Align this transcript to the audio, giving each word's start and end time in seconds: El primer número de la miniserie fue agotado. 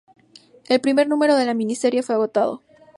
El 0.67 0.81
primer 0.81 1.07
número 1.07 1.35
de 1.35 1.45
la 1.45 1.53
miniserie 1.53 2.01
fue 2.01 2.15
agotado. 2.15 2.63